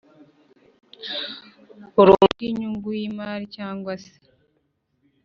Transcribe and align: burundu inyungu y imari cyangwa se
burundu 1.93 2.41
inyungu 2.51 2.89
y 2.99 3.01
imari 3.09 3.45
cyangwa 3.55 3.93
se 4.03 4.13